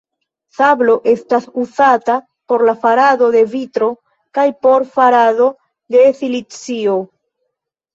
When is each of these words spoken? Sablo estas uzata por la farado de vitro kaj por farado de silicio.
Sablo 0.59 0.95
estas 1.11 1.45
uzata 1.65 2.15
por 2.53 2.65
la 2.71 2.75
farado 2.87 3.29
de 3.37 3.45
vitro 3.55 3.93
kaj 4.41 4.49
por 4.67 4.91
farado 4.99 5.55
de 5.99 6.07
silicio. 6.25 7.03